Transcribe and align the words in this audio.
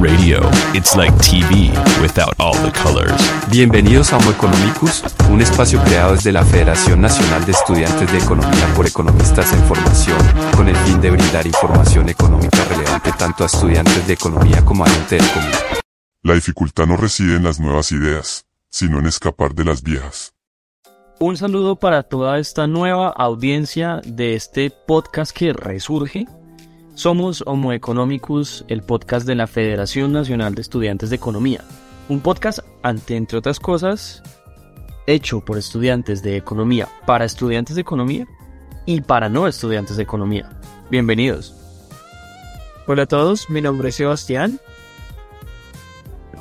Radio. 0.00 0.40
It's 0.74 0.96
like 0.96 1.12
TV 1.16 1.70
without 2.00 2.34
all 2.38 2.54
the 2.54 2.70
colors. 2.70 3.12
Bienvenidos 3.50 4.12
a 4.12 4.18
Homo 4.18 4.30
Economicus, 4.30 5.02
un 5.28 5.40
espacio 5.40 5.82
creado 5.82 6.12
desde 6.12 6.30
la 6.30 6.44
Federación 6.44 7.00
Nacional 7.00 7.44
de 7.44 7.52
Estudiantes 7.52 8.10
de 8.12 8.18
Economía 8.18 8.66
por 8.76 8.86
Economistas 8.86 9.52
en 9.52 9.64
Formación, 9.64 10.18
con 10.56 10.68
el 10.68 10.76
fin 10.76 11.00
de 11.00 11.10
brindar 11.10 11.46
información 11.46 12.08
económica 12.08 12.64
relevante 12.64 13.12
tanto 13.18 13.42
a 13.42 13.46
estudiantes 13.46 14.06
de 14.06 14.12
economía 14.12 14.64
como 14.64 14.84
a 14.84 14.88
gente 14.88 15.16
del 15.16 15.30
común. 15.30 15.50
La 16.22 16.34
dificultad 16.34 16.86
no 16.86 16.96
reside 16.96 17.36
en 17.36 17.44
las 17.44 17.58
nuevas 17.58 17.90
ideas, 17.90 18.46
sino 18.70 18.98
en 19.00 19.06
escapar 19.06 19.54
de 19.54 19.64
las 19.64 19.82
viejas. 19.82 20.32
Un 21.20 21.36
saludo 21.36 21.76
para 21.76 22.04
toda 22.04 22.38
esta 22.38 22.68
nueva 22.68 23.08
audiencia 23.08 24.00
de 24.04 24.36
este 24.36 24.70
podcast 24.70 25.36
que 25.36 25.52
resurge. 25.52 26.26
Somos 26.98 27.44
Homo 27.46 27.72
Economicus, 27.72 28.64
el 28.66 28.82
podcast 28.82 29.24
de 29.24 29.36
la 29.36 29.46
Federación 29.46 30.12
Nacional 30.12 30.56
de 30.56 30.62
Estudiantes 30.62 31.10
de 31.10 31.14
Economía. 31.14 31.62
Un 32.08 32.18
podcast, 32.18 32.58
ante 32.82 33.14
entre 33.14 33.38
otras 33.38 33.60
cosas, 33.60 34.20
hecho 35.06 35.38
por 35.40 35.58
estudiantes 35.58 36.24
de 36.24 36.36
economía, 36.36 36.88
para 37.06 37.24
estudiantes 37.24 37.76
de 37.76 37.82
economía 37.82 38.26
y 38.84 39.00
para 39.00 39.28
no 39.28 39.46
estudiantes 39.46 39.96
de 39.96 40.02
economía. 40.02 40.50
Bienvenidos. 40.90 41.54
Hola 42.88 43.04
a 43.04 43.06
todos, 43.06 43.48
mi 43.48 43.60
nombre 43.60 43.90
es 43.90 43.94
Sebastián. 43.94 44.58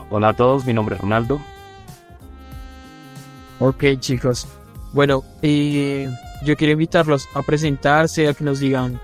Hola 0.09 0.29
a 0.29 0.35
todos, 0.35 0.65
mi 0.65 0.73
nombre 0.73 0.95
es 0.95 1.01
Ronaldo. 1.01 1.39
Ok 3.59 3.83
chicos, 3.99 4.47
bueno, 4.91 5.23
eh, 5.43 6.09
yo 6.43 6.57
quiero 6.57 6.73
invitarlos 6.73 7.29
a 7.35 7.43
presentarse, 7.43 8.27
a 8.27 8.33
que 8.33 8.43
nos 8.43 8.57
digan 8.57 8.99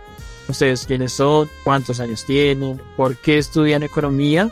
ustedes 0.48 0.86
quiénes 0.86 1.14
son, 1.14 1.50
cuántos 1.64 2.00
años 2.00 2.26
tienen, 2.26 2.82
por 2.98 3.18
qué 3.18 3.38
estudian 3.38 3.84
economía 3.84 4.50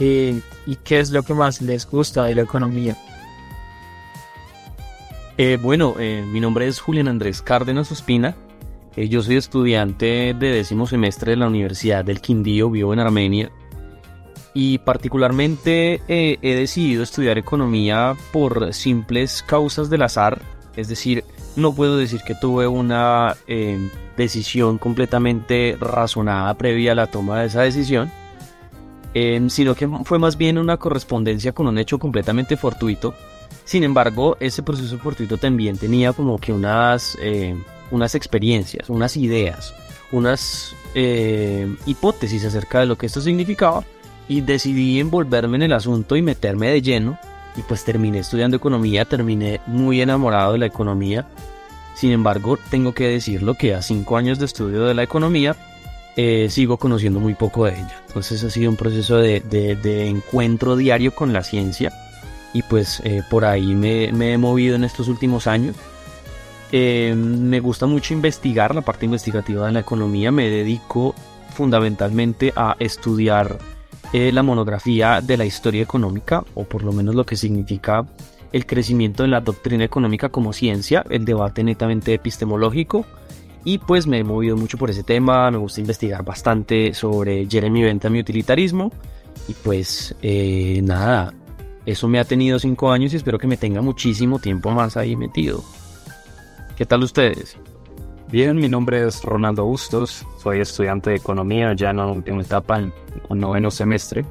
eh, 0.00 0.40
y 0.66 0.76
qué 0.76 1.00
es 1.00 1.10
lo 1.10 1.22
que 1.22 1.34
más 1.34 1.60
les 1.62 1.88
gusta 1.88 2.24
de 2.24 2.34
la 2.34 2.42
economía. 2.42 2.96
Eh, 5.36 5.58
bueno, 5.60 5.96
eh, 5.98 6.24
mi 6.26 6.38
nombre 6.40 6.68
es 6.68 6.78
Julián 6.78 7.08
Andrés 7.08 7.42
Cárdenas 7.42 7.90
Ospina. 7.90 8.36
Eh, 8.94 9.08
yo 9.08 9.20
soy 9.20 9.36
estudiante 9.36 10.32
de 10.38 10.52
décimo 10.52 10.86
semestre 10.86 11.32
de 11.32 11.36
la 11.36 11.48
Universidad 11.48 12.04
del 12.04 12.20
Quindío, 12.20 12.70
vivo 12.70 12.92
en 12.92 13.00
Armenia. 13.00 13.50
Y 14.56 14.78
particularmente 14.78 16.00
he 16.06 16.54
decidido 16.54 17.02
estudiar 17.02 17.38
economía 17.38 18.14
por 18.32 18.72
simples 18.72 19.42
causas 19.42 19.90
del 19.90 20.02
azar. 20.02 20.40
Es 20.76 20.86
decir, 20.86 21.24
no 21.56 21.74
puedo 21.74 21.96
decir 21.96 22.20
que 22.24 22.36
tuve 22.36 22.68
una 22.68 23.34
decisión 24.16 24.78
completamente 24.78 25.76
razonada 25.80 26.54
previa 26.54 26.92
a 26.92 26.94
la 26.94 27.06
toma 27.06 27.40
de 27.40 27.46
esa 27.46 27.62
decisión, 27.62 28.10
eh, 29.14 29.40
sino 29.48 29.74
que 29.74 29.88
fue 30.04 30.18
más 30.18 30.36
bien 30.36 30.58
una 30.58 30.76
correspondencia 30.76 31.52
con 31.52 31.66
un 31.66 31.78
hecho 31.78 31.98
completamente 31.98 32.56
fortuito. 32.56 33.14
Sin 33.64 33.84
embargo, 33.84 34.36
ese 34.40 34.62
proceso 34.62 34.98
fortuito 34.98 35.38
también 35.38 35.78
tenía 35.78 36.12
como 36.12 36.38
que 36.38 36.52
unas, 36.52 37.16
eh, 37.20 37.56
unas 37.90 38.14
experiencias, 38.14 38.90
unas 38.90 39.16
ideas, 39.16 39.74
unas 40.12 40.74
eh, 40.94 41.74
hipótesis 41.86 42.44
acerca 42.44 42.80
de 42.80 42.86
lo 42.86 42.96
que 42.96 43.06
esto 43.06 43.20
significaba 43.20 43.84
y 44.28 44.40
decidí 44.40 45.00
envolverme 45.00 45.56
en 45.56 45.62
el 45.62 45.72
asunto 45.72 46.16
y 46.16 46.22
meterme 46.22 46.70
de 46.70 46.82
lleno 46.82 47.18
y 47.56 47.62
pues 47.62 47.84
terminé 47.84 48.18
estudiando 48.18 48.56
economía, 48.56 49.04
terminé 49.04 49.60
muy 49.66 50.00
enamorado 50.00 50.52
de 50.52 50.58
la 50.58 50.66
economía. 50.66 51.26
Sin 51.94 52.10
embargo, 52.10 52.58
tengo 52.70 52.92
que 52.92 53.08
decirlo 53.08 53.54
que 53.54 53.74
a 53.74 53.82
cinco 53.82 54.16
años 54.16 54.38
de 54.38 54.46
estudio 54.46 54.84
de 54.84 54.94
la 54.94 55.02
economía 55.04 55.56
eh, 56.16 56.48
sigo 56.50 56.76
conociendo 56.76 57.20
muy 57.20 57.34
poco 57.34 57.64
de 57.66 57.72
ella. 57.72 58.02
Entonces 58.08 58.42
ha 58.44 58.50
sido 58.50 58.70
un 58.70 58.76
proceso 58.76 59.16
de, 59.16 59.40
de- 59.40 59.76
de 59.76 60.06
encuentro 60.08 60.76
diario 60.76 61.14
con 61.14 61.32
la 61.32 61.42
ciencia 61.42 61.92
y 62.52 62.62
pues 62.62 63.00
eh, 63.04 63.22
por 63.30 63.44
ahí 63.44 63.74
me, 63.74 64.12
me 64.12 64.32
he 64.32 64.38
movido 64.38 64.76
en 64.76 64.84
estos 64.84 65.08
últimos 65.08 65.46
años. 65.46 65.74
Eh, 66.72 67.14
me 67.16 67.60
gusta 67.60 67.86
mucho 67.86 68.14
investigar 68.14 68.74
la 68.74 68.80
parte 68.80 69.04
investigativa 69.06 69.66
de 69.66 69.72
la 69.72 69.80
economía, 69.80 70.32
me 70.32 70.48
dedico 70.50 71.14
fundamentalmente 71.54 72.52
a 72.56 72.74
estudiar 72.80 73.58
eh, 74.12 74.32
la 74.32 74.42
monografía 74.42 75.20
de 75.20 75.36
la 75.36 75.44
historia 75.44 75.82
económica, 75.82 76.44
o 76.54 76.64
por 76.64 76.82
lo 76.82 76.92
menos 76.92 77.14
lo 77.14 77.24
que 77.24 77.36
significa 77.36 78.04
el 78.54 78.66
crecimiento 78.66 79.24
de 79.24 79.30
la 79.30 79.40
doctrina 79.40 79.82
económica 79.82 80.28
como 80.28 80.52
ciencia, 80.52 81.04
el 81.10 81.24
debate 81.24 81.64
netamente 81.64 82.14
epistemológico, 82.14 83.04
y 83.64 83.78
pues 83.78 84.06
me 84.06 84.20
he 84.20 84.24
movido 84.24 84.56
mucho 84.56 84.78
por 84.78 84.90
ese 84.90 85.02
tema, 85.02 85.50
me 85.50 85.58
gusta 85.58 85.80
investigar 85.80 86.24
bastante 86.24 86.94
sobre 86.94 87.48
Jeremy 87.50 87.82
Bentham 87.82 88.14
y 88.14 88.20
utilitarismo, 88.20 88.92
y 89.48 89.54
pues 89.54 90.14
eh, 90.22 90.80
nada, 90.84 91.34
eso 91.84 92.06
me 92.06 92.20
ha 92.20 92.24
tenido 92.24 92.60
cinco 92.60 92.92
años 92.92 93.12
y 93.12 93.16
espero 93.16 93.40
que 93.40 93.48
me 93.48 93.56
tenga 93.56 93.82
muchísimo 93.82 94.38
tiempo 94.38 94.70
más 94.70 94.96
ahí 94.96 95.16
metido. 95.16 95.64
¿Qué 96.76 96.86
tal 96.86 97.02
ustedes? 97.02 97.56
Bien, 98.30 98.54
mi 98.54 98.68
nombre 98.68 99.04
es 99.04 99.24
Ronaldo 99.24 99.64
Bustos, 99.64 100.24
soy 100.40 100.60
estudiante 100.60 101.10
de 101.10 101.16
economía 101.16 101.72
ya 101.74 101.90
en 101.90 101.96
la 101.96 102.06
última 102.06 102.42
etapa, 102.42 102.78
en 102.78 102.92
el 103.30 103.36
noveno 103.40 103.72
semestre, 103.72 104.24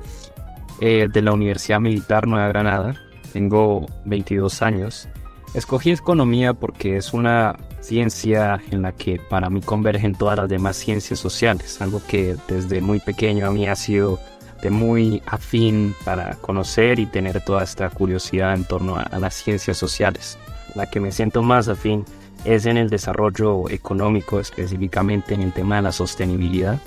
eh, 0.79 1.09
de 1.11 1.21
la 1.21 1.33
Universidad 1.33 1.81
Militar 1.81 2.25
Nueva 2.25 2.47
Granada. 2.47 2.95
Tengo 3.33 3.87
22 4.05 4.61
años. 4.61 5.09
Escogí 5.55 5.91
economía 5.91 6.53
porque 6.53 6.97
es 6.97 7.13
una 7.13 7.57
ciencia 7.81 8.61
en 8.71 8.83
la 8.83 8.91
que 8.91 9.19
para 9.19 9.49
mí 9.49 9.61
convergen 9.61 10.15
todas 10.15 10.37
las 10.37 10.49
demás 10.49 10.77
ciencias 10.77 11.19
sociales, 11.19 11.81
algo 11.81 12.01
que 12.07 12.35
desde 12.47 12.79
muy 12.79 12.99
pequeño 12.99 13.47
a 13.47 13.51
mí 13.51 13.67
ha 13.67 13.75
sido 13.75 14.19
de 14.61 14.69
muy 14.69 15.21
afín 15.25 15.93
para 16.05 16.35
conocer 16.35 16.99
y 16.99 17.05
tener 17.05 17.43
toda 17.43 17.63
esta 17.63 17.89
curiosidad 17.89 18.53
en 18.53 18.63
torno 18.63 18.95
a, 18.95 19.01
a 19.01 19.19
las 19.19 19.33
ciencias 19.33 19.77
sociales. 19.77 20.37
La 20.75 20.89
que 20.89 20.99
me 20.99 21.11
siento 21.11 21.43
más 21.43 21.67
afín 21.67 22.05
es 22.45 22.65
en 22.65 22.77
el 22.77 22.89
desarrollo 22.89 23.69
económico, 23.69 24.39
específicamente 24.39 25.33
en 25.33 25.41
el 25.41 25.53
tema 25.53 25.77
de 25.77 25.81
la 25.83 25.91
sostenibilidad. 25.91 26.79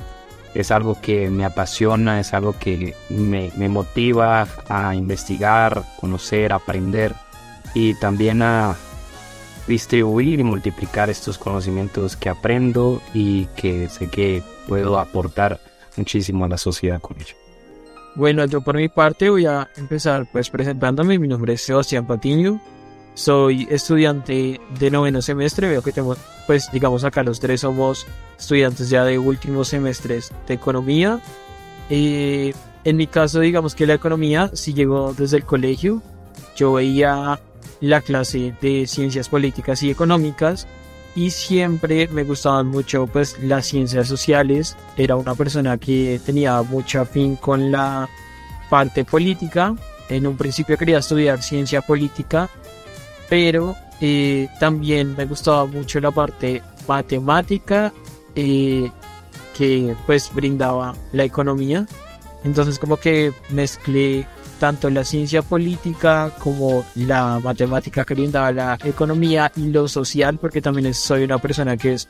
Es 0.57 0.71
algo 0.71 0.99
que 1.01 1.29
me 1.29 1.45
apasiona, 1.45 2.19
es 2.19 2.33
algo 2.33 2.55
que 2.59 2.95
me, 3.11 3.53
me 3.57 3.69
motiva 3.69 4.49
a 4.69 4.95
investigar, 4.95 5.83
conocer, 6.01 6.53
aprender 6.53 7.15
y 7.75 7.95
también 7.95 8.41
a 8.41 8.75
distribuir 9.67 10.41
y 10.41 10.45
multiplicar 10.45 11.11
estos 11.11 11.37
conocimientos 11.37 12.17
que 12.17 12.29
aprendo 12.29 13.03
y 13.13 13.47
que 13.57 13.89
sé 13.89 14.09
que 14.09 14.43
puedo 14.67 14.99
aportar 14.99 15.61
muchísimo 15.97 16.45
a 16.45 16.49
la 16.49 16.59
sociedad 16.59 17.01
con 17.01 17.17
ello. 17.21 17.35
Bueno, 18.15 18.47
yo 18.47 18.63
por 18.63 18.77
mi 18.77 18.89
parte 18.89 19.29
voy 19.29 19.45
a 19.45 19.69
empezar 19.77 20.27
pues 20.33 20.49
presentándome. 20.49 21.19
Mi 21.19 21.29
nombre 21.29 21.53
es 21.53 21.61
Sebastián 21.61 22.07
Patiño. 22.07 22.61
Soy 23.17 23.67
estudiante 23.71 24.61
de 24.79 24.91
noveno 24.91 25.23
semestre. 25.23 25.71
Veo 25.71 25.81
que 25.81 25.91
tengo, 25.91 26.17
pues 26.47 26.71
digamos 26.71 27.03
acá 27.03 27.23
los 27.23 27.41
tres 27.41 27.63
somos 27.63 28.07
estudiantes 28.39 28.91
ya 28.91 29.05
de 29.05 29.19
últimos 29.19 29.69
semestres 29.69 30.31
de 30.47 30.53
economía. 30.53 31.19
Eh, 31.89 32.53
en 32.85 32.97
mi 32.99 33.07
caso, 33.07 33.41
digamos 33.41 33.75
que 33.75 33.87
la 33.87 33.95
economía 33.95 34.51
sí 34.53 34.75
llegó 34.75 35.15
desde 35.15 35.39
el 35.39 35.45
colegio. 35.45 36.03
Yo 36.57 36.75
veía 36.75 37.41
la 37.81 38.03
clase 38.03 38.55
de 38.61 38.87
ciencias 38.87 39.31
políticas 39.31 39.83
y 39.83 39.91
económicas 39.91 40.67
y 41.15 41.31
siempre 41.31 42.09
me 42.09 42.23
gustaban 42.23 42.67
mucho 42.67 43.07
pues 43.07 43.39
las 43.43 43.65
ciencias 43.65 44.09
sociales. 44.09 44.77
Era 44.99 45.17
una 45.17 45.35
persona 45.35 45.79
que 45.79 46.21
tenía 46.27 46.61
mucho 46.61 47.01
afín 47.01 47.37
con 47.37 47.73
la 47.73 48.11
parte 48.69 49.07
política. 49.07 49.75
En 50.11 50.27
un 50.27 50.37
principio 50.37 50.77
quería 50.77 50.99
estudiar 50.99 51.43
ciencia 51.43 51.81
política, 51.81 52.51
pero 53.29 53.77
eh, 54.01 54.49
también 54.61 55.15
me 55.17 55.25
gustaba 55.25 55.67
mucho 55.67 56.01
la 56.01 56.11
parte 56.11 56.63
matemática 56.87 57.93
eh, 58.35 58.91
que 59.57 59.97
pues 60.07 60.31
brindaba 60.35 60.95
la 61.13 61.25
economía. 61.25 61.87
Entonces 62.45 62.79
como 62.79 62.97
que 62.97 63.33
mezclé 63.51 64.27
tanto 64.61 64.89
la 64.91 65.05
ciencia 65.05 65.43
política 65.43 66.31
como 66.39 66.85
la 66.95 67.41
matemática 67.41 68.05
que 68.05 68.15
brindaba 68.15 68.53
la 68.53 68.79
economía 68.85 69.51
y 69.57 69.69
lo 69.69 69.89
social, 69.89 70.39
porque 70.39 70.63
también 70.63 70.93
soy 70.95 71.25
una 71.25 71.39
persona 71.39 71.77
que 71.77 71.95
es 71.95 72.09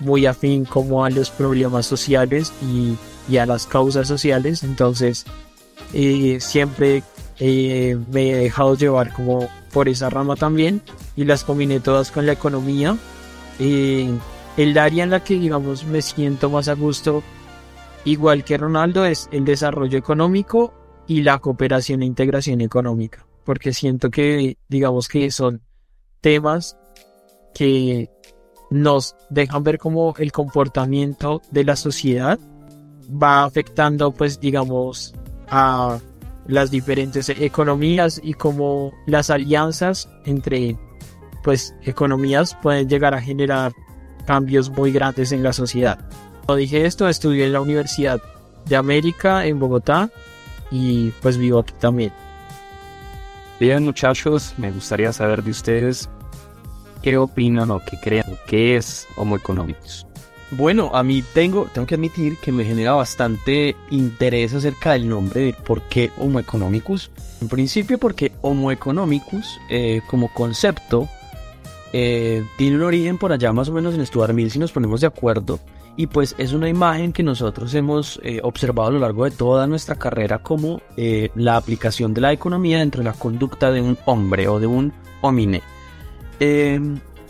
muy 0.00 0.26
afín 0.26 0.64
como 0.64 1.04
a 1.04 1.10
los 1.10 1.30
problemas 1.30 1.86
sociales 1.86 2.52
y, 2.62 2.96
a 3.36 3.46
las 3.46 3.66
causas 3.66 4.08
sociales. 4.08 4.62
Entonces 4.62 5.24
eh, 5.92 6.38
siempre 6.40 7.02
me 7.38 8.30
he 8.30 8.36
dejado 8.36 8.76
llevar 8.76 9.12
como 9.12 9.48
por 9.76 9.90
esa 9.90 10.08
rama 10.08 10.36
también 10.36 10.80
y 11.16 11.26
las 11.26 11.44
combiné 11.44 11.80
todas 11.80 12.10
con 12.10 12.24
la 12.24 12.32
economía. 12.32 12.96
Eh, 13.58 14.10
el 14.56 14.78
área 14.78 15.04
en 15.04 15.10
la 15.10 15.22
que 15.22 15.34
digamos 15.34 15.84
me 15.84 16.00
siento 16.00 16.48
más 16.48 16.68
a 16.68 16.72
gusto, 16.72 17.22
igual 18.06 18.42
que 18.42 18.56
Ronaldo, 18.56 19.04
es 19.04 19.28
el 19.32 19.44
desarrollo 19.44 19.98
económico 19.98 20.72
y 21.06 21.24
la 21.24 21.40
cooperación 21.40 22.00
e 22.00 22.06
integración 22.06 22.62
económica, 22.62 23.26
porque 23.44 23.74
siento 23.74 24.10
que 24.10 24.56
digamos 24.66 25.08
que 25.08 25.30
son 25.30 25.60
temas 26.22 26.78
que 27.54 28.08
nos 28.70 29.14
dejan 29.28 29.62
ver 29.62 29.76
cómo 29.76 30.14
el 30.16 30.32
comportamiento 30.32 31.42
de 31.50 31.64
la 31.64 31.76
sociedad 31.76 32.38
va 33.10 33.44
afectando 33.44 34.10
pues 34.10 34.40
digamos 34.40 35.12
a 35.48 35.98
las 36.48 36.70
diferentes 36.70 37.28
economías 37.28 38.20
y 38.22 38.34
cómo 38.34 38.92
las 39.06 39.30
alianzas 39.30 40.08
entre 40.24 40.76
pues 41.42 41.74
economías 41.84 42.56
pueden 42.62 42.88
llegar 42.88 43.14
a 43.14 43.22
generar 43.22 43.72
cambios 44.26 44.70
muy 44.70 44.92
grandes 44.92 45.32
en 45.32 45.42
la 45.42 45.52
sociedad. 45.52 46.08
Como 46.44 46.56
dije 46.56 46.86
esto, 46.86 47.08
estudié 47.08 47.46
en 47.46 47.52
la 47.52 47.60
Universidad 47.60 48.20
de 48.66 48.76
América 48.76 49.46
en 49.46 49.58
Bogotá 49.58 50.10
y 50.70 51.10
pues 51.22 51.36
vivo 51.36 51.60
aquí 51.60 51.74
también. 51.78 52.12
Bien 53.58 53.84
muchachos, 53.84 54.54
me 54.58 54.70
gustaría 54.70 55.12
saber 55.12 55.42
de 55.42 55.50
ustedes 55.50 56.08
qué 57.02 57.16
opinan 57.16 57.70
o 57.70 57.80
qué 57.80 57.98
creen, 58.00 58.36
qué 58.46 58.76
es 58.76 59.06
Homo 59.16 59.36
economicus. 59.36 60.06
Bueno, 60.52 60.92
a 60.94 61.02
mí 61.02 61.22
tengo, 61.34 61.68
tengo 61.72 61.86
que 61.86 61.96
admitir 61.96 62.36
que 62.36 62.52
me 62.52 62.64
genera 62.64 62.92
bastante 62.92 63.74
interés 63.90 64.54
acerca 64.54 64.92
del 64.92 65.08
nombre 65.08 65.40
de 65.40 65.52
por 65.52 65.82
qué 65.82 66.12
Homo 66.18 66.38
economicus. 66.38 67.10
En 67.40 67.48
principio 67.48 67.98
porque 67.98 68.32
Homo 68.42 68.70
economicus 68.70 69.58
eh, 69.68 70.02
como 70.06 70.32
concepto 70.32 71.08
eh, 71.92 72.44
tiene 72.56 72.76
un 72.76 72.82
origen 72.82 73.18
por 73.18 73.32
allá 73.32 73.52
más 73.52 73.68
o 73.68 73.72
menos 73.72 73.94
en 73.94 74.06
Stuart 74.06 74.32
Mill 74.32 74.50
si 74.50 74.58
nos 74.58 74.72
ponemos 74.72 75.00
de 75.00 75.06
acuerdo 75.06 75.58
y 75.96 76.08
pues 76.08 76.34
es 76.36 76.52
una 76.52 76.68
imagen 76.68 77.12
que 77.12 77.22
nosotros 77.22 77.72
hemos 77.74 78.20
eh, 78.22 78.40
observado 78.42 78.90
a 78.90 78.92
lo 78.92 78.98
largo 78.98 79.24
de 79.24 79.30
toda 79.30 79.66
nuestra 79.66 79.96
carrera 79.96 80.38
como 80.38 80.80
la 80.96 81.56
aplicación 81.56 82.12
de 82.12 82.20
la 82.20 82.32
economía 82.32 82.78
dentro 82.78 83.00
de 83.00 83.06
la 83.06 83.14
conducta 83.14 83.72
de 83.72 83.80
un 83.80 83.98
hombre 84.04 84.46
o 84.46 84.60
de 84.60 84.66
un 84.66 84.92
homine. 85.22 85.62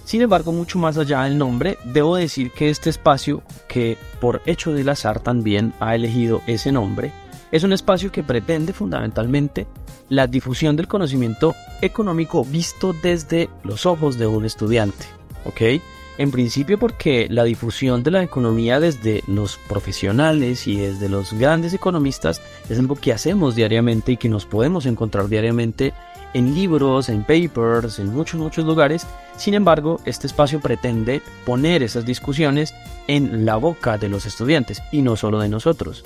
Sin 0.06 0.22
embargo, 0.22 0.52
mucho 0.52 0.78
más 0.78 0.96
allá 0.98 1.24
del 1.24 1.36
nombre, 1.36 1.78
debo 1.82 2.14
decir 2.14 2.52
que 2.52 2.70
este 2.70 2.90
espacio, 2.90 3.42
que 3.66 3.98
por 4.20 4.40
hecho 4.46 4.72
del 4.72 4.88
azar 4.88 5.18
también 5.18 5.74
ha 5.80 5.96
elegido 5.96 6.42
ese 6.46 6.70
nombre, 6.70 7.10
es 7.50 7.64
un 7.64 7.72
espacio 7.72 8.12
que 8.12 8.22
pretende 8.22 8.72
fundamentalmente 8.72 9.66
la 10.08 10.28
difusión 10.28 10.76
del 10.76 10.86
conocimiento 10.86 11.56
económico 11.82 12.44
visto 12.44 12.94
desde 13.02 13.50
los 13.64 13.84
ojos 13.84 14.16
de 14.16 14.28
un 14.28 14.44
estudiante. 14.44 15.06
¿Ok? 15.44 15.82
En 16.18 16.30
principio 16.30 16.78
porque 16.78 17.26
la 17.28 17.42
difusión 17.42 18.04
de 18.04 18.12
la 18.12 18.22
economía 18.22 18.78
desde 18.78 19.24
los 19.26 19.56
profesionales 19.68 20.68
y 20.68 20.76
desde 20.76 21.08
los 21.08 21.32
grandes 21.32 21.74
economistas 21.74 22.40
es 22.68 22.78
algo 22.78 22.94
que 22.94 23.12
hacemos 23.12 23.56
diariamente 23.56 24.12
y 24.12 24.16
que 24.16 24.28
nos 24.28 24.46
podemos 24.46 24.86
encontrar 24.86 25.28
diariamente 25.28 25.92
en 26.34 26.54
libros, 26.54 27.08
en 27.08 27.24
papers, 27.24 27.98
en 27.98 28.12
muchos, 28.12 28.40
muchos 28.40 28.64
lugares. 28.64 29.06
Sin 29.36 29.54
embargo, 29.54 30.00
este 30.04 30.26
espacio 30.26 30.60
pretende 30.60 31.22
poner 31.44 31.82
esas 31.82 32.04
discusiones 32.04 32.74
en 33.06 33.44
la 33.44 33.56
boca 33.56 33.98
de 33.98 34.08
los 34.08 34.26
estudiantes 34.26 34.82
y 34.92 35.02
no 35.02 35.16
solo 35.16 35.38
de 35.38 35.48
nosotros. 35.48 36.04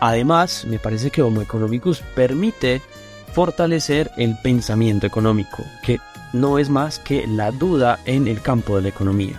Además, 0.00 0.64
me 0.66 0.78
parece 0.78 1.10
que 1.10 1.22
Homo 1.22 1.42
Economicus 1.42 2.02
permite 2.14 2.82
fortalecer 3.32 4.10
el 4.16 4.36
pensamiento 4.42 5.06
económico, 5.06 5.62
que 5.82 6.00
no 6.32 6.58
es 6.58 6.68
más 6.70 6.98
que 6.98 7.26
la 7.26 7.50
duda 7.50 7.98
en 8.04 8.28
el 8.28 8.40
campo 8.42 8.76
de 8.76 8.82
la 8.82 8.88
economía. 8.88 9.38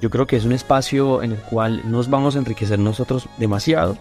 Yo 0.00 0.08
creo 0.08 0.26
que 0.26 0.36
es 0.36 0.44
un 0.44 0.52
espacio 0.52 1.22
en 1.22 1.32
el 1.32 1.38
cual 1.38 1.82
nos 1.84 2.08
vamos 2.08 2.34
a 2.34 2.38
enriquecer 2.38 2.78
nosotros 2.78 3.28
demasiado 3.36 3.98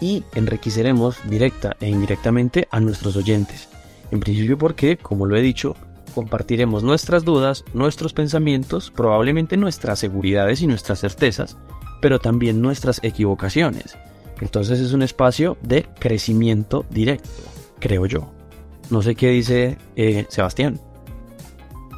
y 0.00 0.24
enriqueceremos 0.34 1.16
directa 1.28 1.76
e 1.80 1.88
indirectamente 1.88 2.66
a 2.70 2.80
nuestros 2.80 3.16
oyentes. 3.16 3.68
En 4.12 4.20
principio 4.20 4.58
porque, 4.58 4.98
como 4.98 5.24
lo 5.26 5.36
he 5.36 5.40
dicho, 5.40 5.74
compartiremos 6.14 6.82
nuestras 6.82 7.24
dudas, 7.24 7.64
nuestros 7.72 8.12
pensamientos, 8.12 8.92
probablemente 8.94 9.56
nuestras 9.56 9.98
seguridades 9.98 10.60
y 10.60 10.66
nuestras 10.66 11.00
certezas, 11.00 11.56
pero 12.02 12.18
también 12.18 12.60
nuestras 12.60 13.02
equivocaciones. 13.02 13.96
Entonces 14.40 14.80
es 14.80 14.92
un 14.92 15.02
espacio 15.02 15.56
de 15.62 15.86
crecimiento 15.98 16.84
directo, 16.90 17.30
creo 17.80 18.04
yo. 18.04 18.30
No 18.90 19.00
sé 19.00 19.14
qué 19.14 19.30
dice 19.30 19.78
eh, 19.96 20.26
Sebastián. 20.28 20.78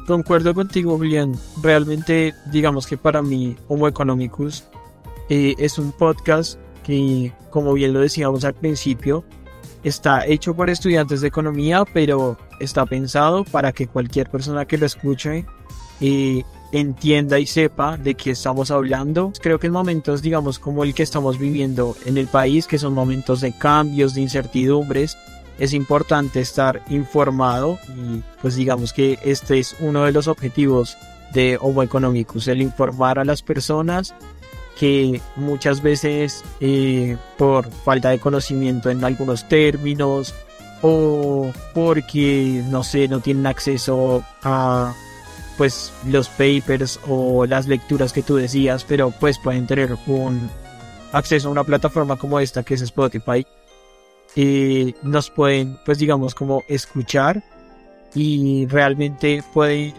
Concuerdo 0.07 0.53
contigo, 0.53 0.97
Julián. 0.97 1.33
Realmente, 1.61 2.33
digamos 2.49 2.87
que 2.87 2.95
para 2.95 3.21
mí, 3.21 3.57
Homo 3.67 3.89
Economicus 3.89 4.63
eh, 5.29 5.55
es 5.57 5.77
un 5.77 5.91
podcast 5.91 6.59
que, 6.83 7.33
como 7.49 7.73
bien 7.73 7.91
lo 7.91 7.99
decíamos 7.99 8.45
al 8.45 8.53
principio, 8.53 9.25
está 9.85 10.25
hecho 10.25 10.55
por 10.55 10.69
estudiantes 10.69 11.21
de 11.21 11.27
economía, 11.27 11.85
pero 11.93 12.37
está 12.59 12.87
pensado 12.87 13.43
para 13.45 13.71
que 13.71 13.87
cualquier 13.87 14.29
persona 14.31 14.65
que 14.65 14.79
lo 14.79 14.87
escuche 14.87 15.45
eh, 16.01 16.43
entienda 16.71 17.37
y 17.37 17.45
sepa 17.45 17.95
de 17.95 18.15
qué 18.15 18.31
estamos 18.31 18.71
hablando. 18.71 19.31
Creo 19.39 19.59
que 19.59 19.67
en 19.67 19.73
momentos, 19.73 20.23
digamos, 20.23 20.57
como 20.57 20.83
el 20.83 20.95
que 20.95 21.03
estamos 21.03 21.37
viviendo 21.37 21.95
en 22.05 22.17
el 22.17 22.25
país, 22.25 22.65
que 22.65 22.79
son 22.79 22.93
momentos 22.93 23.41
de 23.41 23.55
cambios, 23.55 24.15
de 24.15 24.21
incertidumbres, 24.21 25.17
es 25.59 25.73
importante 25.73 26.41
estar 26.41 26.81
informado 26.89 27.77
y 27.95 28.21
pues 28.41 28.55
digamos 28.55 28.91
que 28.91 29.19
este 29.23 29.59
es 29.59 29.75
uno 29.79 30.03
de 30.03 30.11
los 30.11 30.27
objetivos 30.27 30.97
de 31.31 31.57
Homo 31.61 31.83
Economicus, 31.83 32.47
el 32.47 32.61
informar 32.61 33.19
a 33.19 33.25
las 33.25 33.41
personas 33.41 34.15
que 34.77 35.21
muchas 35.35 35.81
veces 35.81 36.43
eh, 36.59 37.17
por 37.37 37.71
falta 37.71 38.09
de 38.09 38.19
conocimiento 38.19 38.89
en 38.89 39.03
algunos 39.03 39.47
términos 39.47 40.33
o 40.81 41.51
porque 41.73 42.61
no 42.69 42.83
sé 42.83 43.07
no 43.07 43.21
tienen 43.21 43.47
acceso 43.47 44.23
a 44.43 44.93
pues 45.57 45.93
los 46.05 46.27
papers 46.27 46.99
o 47.07 47.45
las 47.45 47.67
lecturas 47.67 48.11
que 48.11 48.21
tú 48.21 48.35
decías 48.35 48.83
pero 48.83 49.11
pues 49.11 49.39
pueden 49.39 49.65
tener 49.65 49.97
un 50.07 50.49
acceso 51.13 51.47
a 51.47 51.51
una 51.51 51.63
plataforma 51.63 52.17
como 52.17 52.39
esta 52.39 52.63
que 52.63 52.73
es 52.73 52.81
Spotify 52.81 53.47
y 54.35 54.93
nos 55.01 55.29
pueden 55.29 55.79
pues 55.85 55.97
digamos 55.97 56.35
como 56.35 56.63
escuchar 56.67 57.41
y 58.13 58.65
realmente 58.67 59.41
pueden 59.53 59.93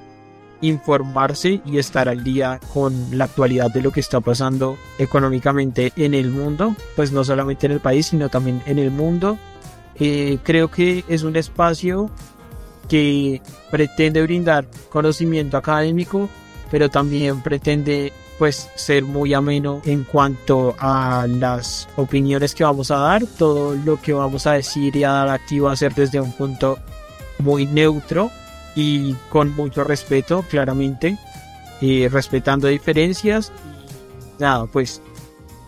informarse 0.61 1.61
y 1.65 1.79
estar 1.79 2.09
al 2.09 2.25
día 2.25 2.61
con 2.73 2.95
la 3.17 3.25
actualidad 3.25 3.71
de 3.71 3.83
lo 3.83 3.93
que 3.93 4.01
está 4.01 4.21
pasando 4.21 4.77
económicamente 4.99 5.93
en 5.97 6.15
el 6.15 6.31
mundo, 6.31 6.75
pues 6.95 7.13
no 7.13 7.25
solamente 7.25 7.67
en 7.67 7.73
el 7.73 7.81
país, 7.81 8.07
sino 8.07 8.29
también 8.29 8.63
en 8.67 8.79
el 8.79 8.91
mundo. 8.91 9.39
Eh, 9.99 10.39
creo 10.43 10.71
que 10.71 11.05
es 11.09 11.23
un 11.23 11.37
espacio 11.37 12.11
que 12.89 13.41
pretende 13.71 14.23
brindar 14.23 14.67
conocimiento 14.91 15.57
académico, 15.57 16.29
pero 16.71 16.89
también 16.89 17.43
pretende 17.43 18.13
pues 18.39 18.69
ser 18.75 19.03
muy 19.03 19.33
ameno 19.33 19.81
en 19.85 20.05
cuanto 20.05 20.75
a 20.79 21.27
las 21.27 21.89
opiniones 21.97 22.55
que 22.55 22.65
vamos 22.65 22.91
a 22.91 22.99
dar, 22.99 23.25
todo 23.25 23.75
lo 23.75 24.01
que 24.01 24.13
vamos 24.13 24.47
a 24.47 24.53
decir 24.53 24.95
y 24.95 25.05
a 25.05 25.11
dar 25.11 25.41
va 25.41 25.73
a 25.73 25.77
ser 25.77 25.95
desde 25.95 26.21
un 26.21 26.33
punto 26.33 26.79
muy 27.39 27.67
neutro 27.67 28.31
y 28.77 29.15
con 29.31 29.57
mucho 29.57 29.83
respeto, 29.83 30.45
claramente, 30.49 31.19
respetando 32.11 32.69
diferencias, 32.69 33.51
y 34.39 34.43
nada, 34.43 34.67
pues 34.67 35.03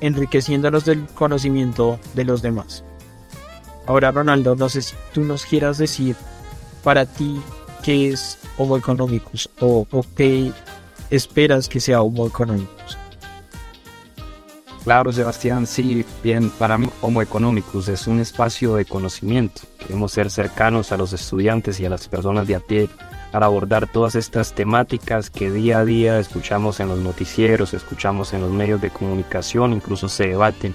enriqueciéndonos 0.00 0.84
del 0.84 1.04
conocimiento 1.06 1.98
de 2.14 2.24
los 2.24 2.42
demás. 2.42 2.84
Ahora, 3.86 4.12
Ronaldo, 4.12 4.54
no 4.54 4.68
sé 4.68 4.82
si 4.82 4.94
tú 5.12 5.22
nos 5.24 5.46
quieras 5.46 5.78
decir 5.78 6.14
para 6.84 7.06
ti 7.06 7.40
qué 7.82 8.10
es 8.10 8.38
Homo 8.58 8.76
economicus 8.76 9.48
o, 9.60 9.86
o 9.90 10.04
qué 10.14 10.52
esperas 11.10 11.68
que 11.68 11.80
sea 11.80 12.02
Homo 12.02 12.26
economicus. 12.26 12.98
Claro, 14.88 15.12
Sebastián, 15.12 15.66
sí, 15.66 16.02
bien, 16.22 16.48
para 16.48 16.78
mí 16.78 16.88
Homo 17.02 17.20
Economicus 17.20 17.88
es 17.88 18.06
un 18.06 18.20
espacio 18.20 18.74
de 18.74 18.86
conocimiento. 18.86 19.60
Queremos 19.78 20.12
ser 20.12 20.30
cercanos 20.30 20.92
a 20.92 20.96
los 20.96 21.12
estudiantes 21.12 21.78
y 21.78 21.84
a 21.84 21.90
las 21.90 22.08
personas 22.08 22.46
de 22.46 22.54
a 22.54 22.60
pie 22.60 22.88
para 23.30 23.44
abordar 23.44 23.86
todas 23.92 24.14
estas 24.14 24.54
temáticas 24.54 25.28
que 25.28 25.50
día 25.50 25.80
a 25.80 25.84
día 25.84 26.18
escuchamos 26.18 26.80
en 26.80 26.88
los 26.88 27.00
noticieros, 27.00 27.74
escuchamos 27.74 28.32
en 28.32 28.40
los 28.40 28.50
medios 28.50 28.80
de 28.80 28.88
comunicación, 28.88 29.74
incluso 29.74 30.08
se 30.08 30.28
debaten 30.28 30.74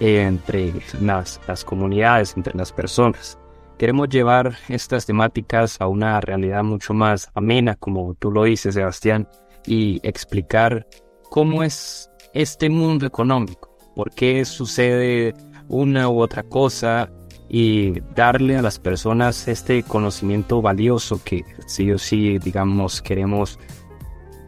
entre 0.00 0.72
las, 1.00 1.40
las 1.46 1.64
comunidades, 1.64 2.36
entre 2.36 2.58
las 2.58 2.72
personas. 2.72 3.38
Queremos 3.78 4.08
llevar 4.08 4.56
estas 4.68 5.06
temáticas 5.06 5.80
a 5.80 5.86
una 5.86 6.20
realidad 6.20 6.64
mucho 6.64 6.92
más 6.92 7.30
amena, 7.34 7.76
como 7.76 8.14
tú 8.14 8.32
lo 8.32 8.42
dices, 8.42 8.74
Sebastián, 8.74 9.28
y 9.64 10.00
explicar 10.02 10.88
cómo 11.30 11.62
es 11.62 12.10
este 12.34 12.68
mundo 12.68 13.06
económico, 13.06 13.76
por 13.94 14.10
qué 14.10 14.44
sucede 14.44 15.34
una 15.68 16.08
u 16.08 16.20
otra 16.20 16.42
cosa 16.42 17.10
y 17.48 18.00
darle 18.14 18.56
a 18.56 18.62
las 18.62 18.78
personas 18.78 19.48
este 19.48 19.82
conocimiento 19.82 20.60
valioso 20.60 21.22
que 21.24 21.44
sí 21.66 21.90
o 21.92 21.98
sí, 21.98 22.38
digamos, 22.38 23.00
queremos 23.00 23.58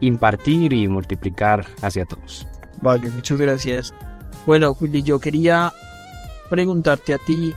impartir 0.01 0.73
y 0.73 0.87
multiplicar 0.87 1.65
hacia 1.81 2.05
todos. 2.05 2.45
Vale, 2.81 3.09
muchas 3.09 3.39
gracias. 3.39 3.93
Bueno, 4.45 4.73
Juli, 4.73 5.01
yo 5.03 5.19
quería 5.19 5.73
preguntarte 6.49 7.13
a 7.13 7.17
ti, 7.17 7.53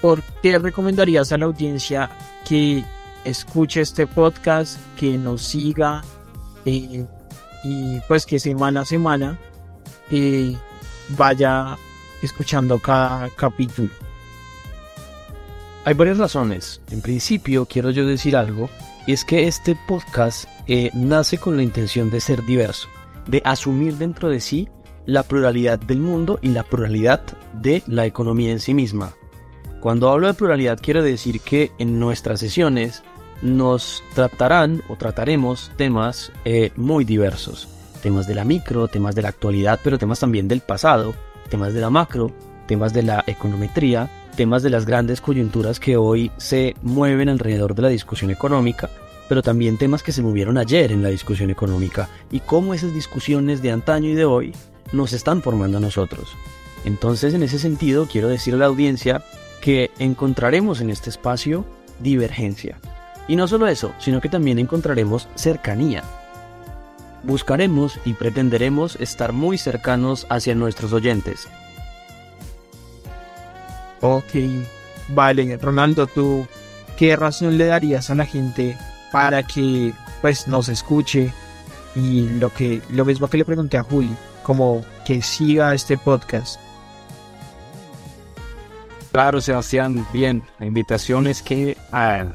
¿por 0.00 0.22
qué 0.42 0.58
recomendarías 0.58 1.32
a 1.32 1.38
la 1.38 1.46
audiencia 1.46 2.10
que 2.48 2.84
escuche 3.24 3.80
este 3.80 4.06
podcast, 4.06 4.78
que 4.96 5.18
nos 5.18 5.42
siga 5.42 6.02
y 7.64 8.00
pues 8.08 8.26
que 8.26 8.38
semana 8.38 8.82
a 8.82 8.84
semana 8.84 9.38
eh, 10.10 10.56
vaya 11.10 11.76
escuchando 12.22 12.78
cada 12.78 13.28
capítulo. 13.30 13.90
Hay 15.84 15.94
varias 15.94 16.18
razones. 16.18 16.80
En 16.90 17.00
principio, 17.00 17.66
quiero 17.66 17.90
yo 17.90 18.06
decir 18.06 18.36
algo, 18.36 18.68
y 19.06 19.12
es 19.12 19.24
que 19.24 19.46
este 19.46 19.78
podcast 19.86 20.48
eh, 20.66 20.90
nace 20.94 21.38
con 21.38 21.56
la 21.56 21.62
intención 21.62 22.10
de 22.10 22.20
ser 22.20 22.44
diverso, 22.44 22.88
de 23.28 23.40
asumir 23.44 23.96
dentro 23.96 24.28
de 24.28 24.40
sí 24.40 24.68
la 25.04 25.22
pluralidad 25.22 25.78
del 25.78 26.00
mundo 26.00 26.40
y 26.42 26.48
la 26.48 26.64
pluralidad 26.64 27.22
de 27.52 27.84
la 27.86 28.04
economía 28.04 28.50
en 28.50 28.58
sí 28.58 28.74
misma. 28.74 29.12
Cuando 29.80 30.10
hablo 30.10 30.26
de 30.26 30.34
pluralidad 30.34 30.80
quiero 30.82 31.04
decir 31.04 31.40
que 31.40 31.70
en 31.78 32.00
nuestras 32.00 32.40
sesiones 32.40 33.04
nos 33.42 34.02
tratarán 34.14 34.82
o 34.88 34.96
trataremos 34.96 35.70
temas 35.76 36.32
eh, 36.44 36.72
muy 36.76 37.04
diversos. 37.04 37.68
Temas 38.02 38.26
de 38.26 38.34
la 38.34 38.44
micro, 38.44 38.88
temas 38.88 39.14
de 39.14 39.22
la 39.22 39.28
actualidad, 39.28 39.80
pero 39.82 39.98
temas 39.98 40.20
también 40.20 40.48
del 40.48 40.60
pasado, 40.60 41.14
temas 41.48 41.74
de 41.74 41.80
la 41.80 41.90
macro, 41.90 42.32
temas 42.66 42.92
de 42.92 43.02
la 43.02 43.24
econometría, 43.26 44.10
temas 44.36 44.62
de 44.62 44.70
las 44.70 44.86
grandes 44.86 45.20
coyunturas 45.20 45.80
que 45.80 45.96
hoy 45.96 46.30
se 46.36 46.76
mueven 46.82 47.28
alrededor 47.28 47.74
de 47.74 47.82
la 47.82 47.88
discusión 47.88 48.30
económica, 48.30 48.90
pero 49.28 49.42
también 49.42 49.78
temas 49.78 50.02
que 50.02 50.12
se 50.12 50.22
movieron 50.22 50.58
ayer 50.58 50.92
en 50.92 51.02
la 51.02 51.08
discusión 51.08 51.50
económica 51.50 52.08
y 52.30 52.40
cómo 52.40 52.74
esas 52.74 52.94
discusiones 52.94 53.62
de 53.62 53.72
antaño 53.72 54.10
y 54.10 54.14
de 54.14 54.24
hoy 54.24 54.52
nos 54.92 55.12
están 55.12 55.42
formando 55.42 55.78
a 55.78 55.80
nosotros. 55.80 56.28
Entonces, 56.84 57.34
en 57.34 57.42
ese 57.42 57.58
sentido, 57.58 58.06
quiero 58.06 58.28
decirle 58.28 58.58
a 58.58 58.60
la 58.60 58.66
audiencia 58.66 59.24
que 59.60 59.90
encontraremos 59.98 60.80
en 60.80 60.90
este 60.90 61.10
espacio 61.10 61.64
divergencia. 61.98 62.78
Y 63.28 63.36
no 63.36 63.48
solo 63.48 63.66
eso, 63.66 63.92
sino 63.98 64.20
que 64.20 64.28
también 64.28 64.58
encontraremos 64.58 65.28
cercanía. 65.34 66.02
Buscaremos 67.22 67.98
y 68.04 68.14
pretenderemos 68.14 68.96
estar 68.96 69.32
muy 69.32 69.58
cercanos 69.58 70.26
hacia 70.30 70.54
nuestros 70.54 70.92
oyentes. 70.92 71.48
Ok, 74.00 74.34
vale, 75.08 75.56
Ronaldo, 75.56 76.06
¿tú 76.06 76.46
qué 76.96 77.16
razón 77.16 77.58
le 77.58 77.66
darías 77.66 78.10
a 78.10 78.14
la 78.14 78.26
gente 78.26 78.76
para 79.10 79.42
que 79.42 79.92
pues 80.20 80.46
nos 80.46 80.68
escuche? 80.68 81.32
Y 81.96 82.28
lo 82.38 82.52
que 82.52 82.82
lo 82.90 83.04
mismo 83.04 83.28
que 83.28 83.38
le 83.38 83.44
pregunté 83.44 83.78
a 83.78 83.82
Juli, 83.82 84.14
como 84.42 84.84
que 85.04 85.22
siga 85.22 85.74
este 85.74 85.96
podcast. 85.96 86.60
Claro, 89.16 89.40
Sebastián, 89.40 90.06
bien. 90.12 90.42
La 90.58 90.66
invitación 90.66 91.26
es 91.26 91.40
que 91.40 91.74
ah, 91.90 92.26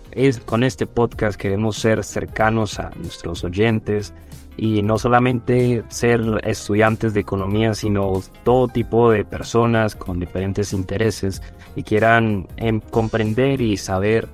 con 0.46 0.64
este 0.64 0.88
podcast 0.88 1.40
queremos 1.40 1.78
ser 1.78 2.04
cercanos 2.04 2.80
a 2.80 2.90
nuestros 2.96 3.44
oyentes 3.44 4.16
y 4.58 4.82
no 4.82 4.98
solamente 4.98 5.84
ser 5.90 6.22
estudiantes 6.44 7.14
de 7.14 7.20
economía, 7.20 7.76
sino 7.76 8.24
todo 8.44 8.68
tipo 8.68 9.12
de 9.12 9.24
personas 9.24 9.96
con 9.96 10.20
diferentes 10.20 10.74
intereses 10.74 11.44
y 11.76 11.84
quieran 11.84 12.48
em, 12.58 12.80
comprender 12.80 13.62
y 13.62 13.78
saber 13.78 14.28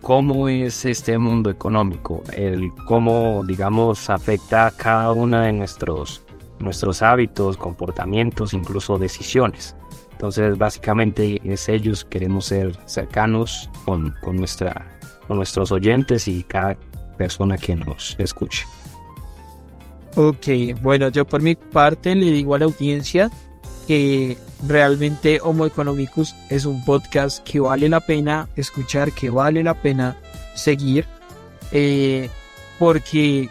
cómo 0.00 0.48
es 0.48 0.84
este 0.84 1.18
mundo 1.18 1.50
económico, 1.50 2.22
el 2.32 2.72
cómo, 2.86 3.42
digamos, 3.44 4.08
afecta 4.08 4.70
cada 4.70 5.10
una 5.10 5.46
de 5.46 5.52
nuestros, 5.52 6.22
nuestros 6.60 7.02
hábitos, 7.02 7.56
comportamientos, 7.56 8.54
incluso 8.54 8.98
decisiones. 8.98 9.74
Entonces, 10.18 10.58
básicamente 10.58 11.40
es 11.44 11.68
ellos, 11.68 12.04
queremos 12.04 12.46
ser 12.46 12.76
cercanos 12.86 13.70
con, 13.84 14.16
con, 14.20 14.34
nuestra, 14.34 14.98
con 15.28 15.36
nuestros 15.36 15.70
oyentes 15.70 16.26
y 16.26 16.42
cada 16.42 16.76
persona 17.16 17.56
que 17.56 17.76
nos 17.76 18.16
escuche. 18.18 18.66
Ok, 20.16 20.48
bueno, 20.82 21.08
yo 21.10 21.24
por 21.24 21.40
mi 21.40 21.54
parte 21.54 22.16
le 22.16 22.32
digo 22.32 22.56
a 22.56 22.58
la 22.58 22.64
audiencia 22.64 23.30
que 23.86 24.36
realmente 24.66 25.38
Homo 25.40 25.66
Economicus 25.66 26.34
es 26.50 26.64
un 26.64 26.84
podcast 26.84 27.46
que 27.48 27.60
vale 27.60 27.88
la 27.88 28.00
pena 28.00 28.48
escuchar, 28.56 29.12
que 29.12 29.30
vale 29.30 29.62
la 29.62 29.80
pena 29.80 30.16
seguir, 30.56 31.06
eh, 31.70 32.28
porque 32.80 33.48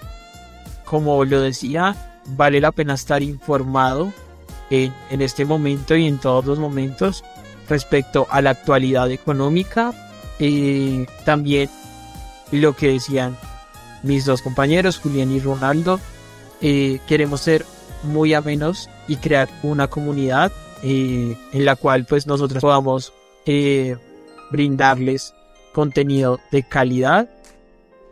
como 0.84 1.24
lo 1.24 1.40
decía, 1.40 1.96
vale 2.36 2.60
la 2.60 2.74
pena 2.74 2.96
estar 2.96 3.24
informado 3.24 4.12
en, 4.70 5.22
este 5.22 5.46
momento 5.46 5.96
y 5.96 6.08
en 6.08 6.18
todos 6.18 6.46
los 6.46 6.60
momentos 6.60 7.24
respecto 7.70 8.28
a 8.30 8.42
la 8.42 8.52
actualidad 8.52 9.12
económica. 9.12 9.94
y 10.40 11.06
también 11.26 11.70
lo 12.52 12.76
que 12.76 12.94
decían 12.94 13.38
mis 14.04 14.26
dos 14.26 14.42
compañeros, 14.42 15.00
Julián 15.00 15.32
y 15.32 15.40
Ronaldo, 15.40 16.00
eh, 16.62 17.00
queremos 17.08 17.42
ser 17.42 17.66
muy 18.04 18.34
amenos 18.34 18.90
y 19.08 19.18
crear 19.18 19.50
una 19.64 19.88
comunidad 19.88 20.52
eh, 20.84 21.38
en 21.52 21.66
la 21.66 21.76
cual 21.76 22.06
pues 22.06 22.28
nosotros 22.28 22.62
podamos 22.62 23.14
eh, 23.46 23.98
brindarles 24.52 25.34
contenido 25.74 26.40
de 26.52 26.64
calidad 26.64 27.30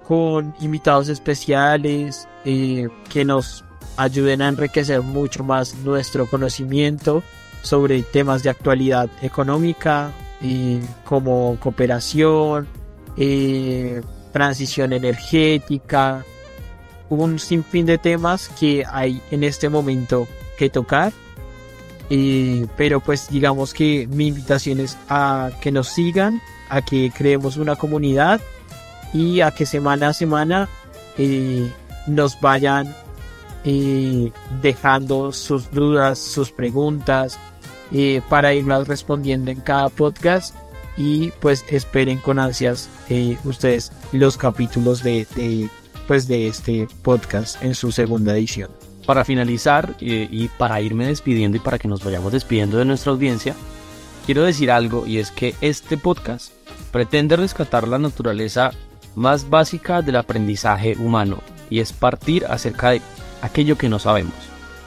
con 0.07 0.53
invitados 0.59 1.09
especiales 1.09 2.27
que 2.43 3.25
nos 3.25 3.64
ayuden 3.97 4.41
a 4.41 4.47
enriquecer 4.47 5.01
mucho 5.01 5.43
más 5.43 5.75
nuestro 5.75 6.27
conocimiento 6.27 7.23
sobre 7.61 8.03
temas 8.03 8.43
de 8.43 8.49
actualidad 8.49 9.09
económica 9.21 10.11
como 11.03 11.57
cooperación, 11.59 12.67
transición 14.31 14.93
energética, 14.93 16.23
un 17.09 17.39
sinfín 17.39 17.85
de 17.85 17.97
temas 17.97 18.49
que 18.59 18.83
hay 18.87 19.21
en 19.31 19.43
este 19.43 19.69
momento 19.69 20.27
que 20.57 20.69
tocar. 20.69 21.13
pero 22.77 22.99
pues 22.99 23.29
digamos 23.29 23.73
que 23.73 24.07
mi 24.07 24.27
invitación 24.27 24.79
es 24.79 24.97
a 25.09 25.49
que 25.61 25.71
nos 25.71 25.89
sigan, 25.89 26.41
a 26.69 26.81
que 26.81 27.11
creemos 27.15 27.57
una 27.57 27.75
comunidad 27.75 28.41
y 29.13 29.41
a 29.41 29.51
que 29.51 29.65
semana 29.65 30.09
a 30.09 30.13
semana 30.13 30.69
eh, 31.17 31.71
nos 32.07 32.39
vayan 32.41 32.93
eh, 33.65 34.31
dejando 34.61 35.31
sus 35.31 35.71
dudas, 35.71 36.19
sus 36.19 36.51
preguntas 36.51 37.39
eh, 37.91 38.21
para 38.29 38.53
irlas 38.53 38.87
respondiendo 38.87 39.51
en 39.51 39.59
cada 39.61 39.89
podcast 39.89 40.55
y 40.97 41.31
pues 41.41 41.65
esperen 41.69 42.19
con 42.19 42.39
ansias 42.39 42.89
ustedes 43.43 43.91
los 44.13 44.37
capítulos 44.37 45.03
de, 45.03 45.27
de 45.35 45.69
pues 46.07 46.27
de 46.27 46.47
este 46.47 46.87
podcast 47.01 47.61
en 47.63 47.75
su 47.75 47.91
segunda 47.91 48.33
edición. 48.33 48.69
Para 49.05 49.23
finalizar 49.23 49.95
eh, 49.99 50.27
y 50.31 50.47
para 50.47 50.81
irme 50.81 51.07
despidiendo 51.07 51.57
y 51.57 51.59
para 51.59 51.77
que 51.77 51.87
nos 51.87 52.03
vayamos 52.03 52.31
despidiendo 52.31 52.77
de 52.77 52.85
nuestra 52.85 53.11
audiencia, 53.11 53.55
quiero 54.25 54.43
decir 54.43 54.71
algo 54.71 55.05
y 55.05 55.19
es 55.19 55.31
que 55.31 55.55
este 55.61 55.97
podcast 55.97 56.51
pretende 56.91 57.35
rescatar 57.35 57.87
la 57.87 57.99
naturaleza 57.99 58.71
más 59.15 59.49
básica 59.49 60.01
del 60.01 60.15
aprendizaje 60.15 60.95
humano 60.97 61.39
y 61.69 61.79
es 61.79 61.93
partir 61.93 62.45
acerca 62.45 62.91
de 62.91 63.01
aquello 63.41 63.77
que 63.77 63.89
no 63.89 63.99
sabemos. 63.99 64.35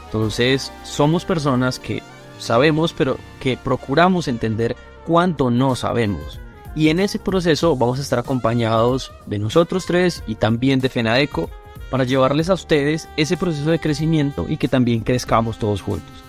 Entonces, 0.07 0.73
somos 0.85 1.25
personas 1.25 1.79
que 1.79 2.03
sabemos 2.39 2.93
pero 2.93 3.19
que 3.41 3.57
procuramos 3.57 4.29
entender 4.29 4.77
cuánto 5.07 5.51
no 5.51 5.75
sabemos 5.75 6.41
y 6.79 6.91
en 6.91 7.01
ese 7.01 7.19
proceso 7.19 7.77
vamos 7.77 7.99
a 7.99 8.03
estar 8.03 8.21
acompañados 8.21 9.11
de 9.27 9.41
nosotros 9.41 9.85
tres 9.85 10.23
y 10.29 10.37
también 10.37 10.79
de 10.79 10.89
FENADECO 10.89 11.51
para 11.91 12.05
llevarles 12.05 12.51
a 12.51 12.55
ustedes 12.55 13.09
ese 13.17 13.37
proceso 13.37 13.71
de 13.71 13.81
crecimiento 13.81 14.47
y 14.49 14.59
que 14.59 14.69
también 14.69 15.01
crezcamos 15.01 15.59
todos 15.59 15.83
juntos. 15.83 16.23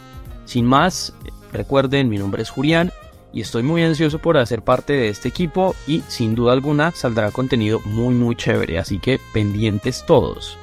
Sin 0.45 0.65
más, 0.65 1.13
recuerden, 1.51 2.09
mi 2.09 2.17
nombre 2.17 2.41
es 2.41 2.49
Julián 2.49 2.91
y 3.31 3.41
estoy 3.41 3.61
muy 3.61 3.83
ansioso 3.83 4.17
por 4.17 4.37
hacer 4.37 4.63
parte 4.63 4.93
de 4.93 5.09
este 5.09 5.27
equipo 5.29 5.75
y 5.85 6.01
sin 6.07 6.33
duda 6.33 6.53
alguna 6.53 6.91
saldrá 6.93 7.29
contenido 7.29 7.79
muy 7.85 8.15
muy 8.15 8.35
chévere, 8.35 8.79
así 8.79 8.97
que 8.97 9.19
pendientes 9.33 10.03
todos. 10.07 10.57